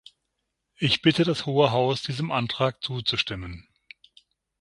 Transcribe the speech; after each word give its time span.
Ich 0.77 1.03
bitte 1.03 1.25
das 1.25 1.45
Hohe 1.45 1.69
Haus, 1.71 2.01
diesem 2.01 2.31
Antrag 2.31 2.83
zuzustimmen. 2.83 3.67